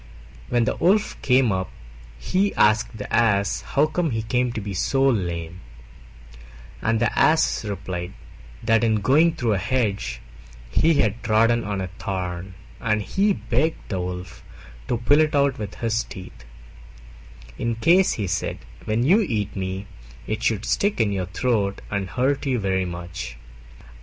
When 0.49 0.63
the 0.65 0.75
Wolf 0.77 1.15
came 1.21 1.51
up, 1.51 1.69
he 2.17 2.55
asked 2.55 2.97
the 2.97 3.15
Ass 3.15 3.61
how 3.61 3.85
he 3.85 4.23
came 4.23 4.51
to 4.53 4.59
be 4.59 4.73
so 4.73 5.03
lame, 5.03 5.61
and 6.81 6.99
the 6.99 7.15
Ass 7.15 7.63
replied 7.63 8.13
that 8.63 8.83
in 8.83 8.95
going 8.95 9.35
through 9.35 9.53
a 9.53 9.57
hedge 9.59 10.19
he 10.71 10.95
had 10.95 11.21
trodden 11.21 11.63
on 11.63 11.81
a 11.81 11.87
thorn, 11.99 12.55
and 12.79 13.03
he 13.03 13.31
begged 13.33 13.89
the 13.89 14.01
Wolf 14.01 14.43
to 14.87 14.97
pull 14.97 15.19
it 15.19 15.35
out 15.35 15.59
with 15.59 15.75
his 15.75 16.03
teeth, 16.03 16.45
"In 17.59 17.75
case," 17.75 18.13
he 18.13 18.25
said, 18.25 18.57
"when 18.85 19.03
you 19.03 19.21
eat 19.21 19.55
me, 19.55 19.85
it 20.25 20.41
should 20.41 20.65
stick 20.65 20.99
in 20.99 21.11
your 21.11 21.27
throat 21.27 21.79
and 21.91 22.09
hurt 22.09 22.47
you 22.47 22.57
very 22.57 22.85
much." 22.85 23.37